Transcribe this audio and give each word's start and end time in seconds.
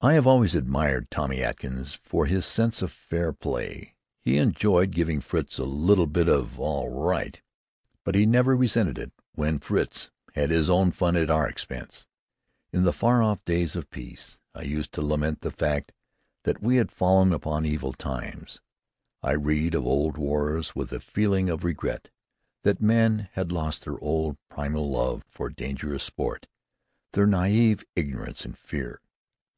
I 0.00 0.12
have 0.12 0.28
always 0.28 0.54
admired 0.54 1.10
Tommy 1.10 1.42
Atkins 1.42 1.92
for 1.92 2.26
his 2.26 2.46
sense 2.46 2.82
of 2.82 2.92
fair 2.92 3.32
play. 3.32 3.96
He 4.20 4.36
enjoyed 4.38 4.92
giving 4.92 5.20
Fritz 5.20 5.58
"a 5.58 5.64
little 5.64 6.06
bit 6.06 6.28
of 6.28 6.60
all 6.60 6.88
right," 6.88 7.42
but 8.04 8.14
he 8.14 8.24
never 8.24 8.54
resented 8.54 8.96
it 8.96 9.10
when 9.32 9.58
Fritz 9.58 10.12
had 10.34 10.50
his 10.50 10.70
own 10.70 10.92
fun 10.92 11.16
at 11.16 11.30
our 11.30 11.48
expense. 11.48 12.06
In 12.72 12.84
the 12.84 12.92
far 12.92 13.24
off 13.24 13.44
days 13.44 13.74
of 13.74 13.90
peace, 13.90 14.40
I 14.54 14.62
used 14.62 14.92
to 14.92 15.02
lament 15.02 15.40
the 15.40 15.50
fact 15.50 15.92
that 16.44 16.62
we 16.62 16.76
had 16.76 16.92
fallen 16.92 17.32
upon 17.32 17.66
evil 17.66 17.92
times. 17.92 18.60
I 19.20 19.32
read 19.32 19.74
of 19.74 19.84
old 19.84 20.16
wars 20.16 20.76
with 20.76 20.92
a 20.92 21.00
feeling 21.00 21.48
of 21.50 21.64
regret 21.64 22.08
that 22.62 22.80
men 22.80 23.30
had 23.32 23.50
lost 23.50 23.84
their 23.84 23.98
old 23.98 24.36
primal 24.48 24.88
love 24.92 25.24
for 25.28 25.50
dangerous 25.50 26.04
sport, 26.04 26.46
their 27.14 27.26
naïve 27.26 27.82
ignorance 27.96 28.44
of 28.44 28.56
fear. 28.56 29.00